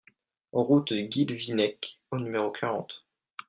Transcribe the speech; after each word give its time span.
Route 0.53 0.93
du 0.93 1.07
Guilvinec 1.09 2.01
au 2.09 2.17
numéro 2.17 2.49
quarante 2.49 3.05